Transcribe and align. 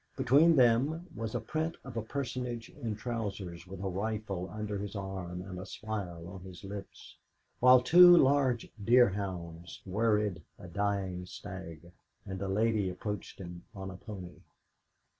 Between 0.17 0.55
them 0.55 1.05
was 1.15 1.33
the 1.33 1.39
print 1.39 1.77
of 1.83 1.95
a 1.95 2.01
personage 2.01 2.71
in 2.71 2.95
trousers, 2.95 3.67
with 3.67 3.81
a 3.83 3.87
rifle 3.87 4.49
under 4.51 4.79
his 4.79 4.95
arm 4.95 5.43
and 5.43 5.59
a 5.59 5.65
smile 5.67 6.27
on 6.27 6.41
his 6.41 6.63
lips, 6.63 7.17
while 7.59 7.79
two 7.79 8.17
large 8.17 8.67
deerhounds 8.83 9.79
worried 9.85 10.41
a 10.57 10.67
dying 10.67 11.27
stag, 11.27 11.91
and 12.25 12.41
a 12.41 12.47
lady 12.47 12.89
approached 12.89 13.37
him 13.39 13.63
on 13.75 13.91
a 13.91 13.95
pony. 13.95 14.39